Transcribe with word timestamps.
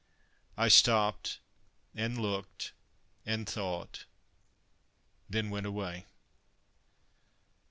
I 0.57 0.67
stopped, 0.67 1.37
and 1.93 2.17
looked, 2.17 2.71
and 3.23 3.47
thought 3.47 4.05
then 5.29 5.51
went 5.51 5.67
away. 5.67 6.07